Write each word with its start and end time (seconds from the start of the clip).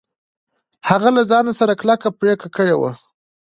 هغه 0.89 1.09
له 1.15 1.21
ځان 1.31 1.45
سره 1.59 1.73
کلکه 1.81 2.07
پرېکړه 2.19 2.49
کړې 2.55 2.75
وه. 2.77 2.91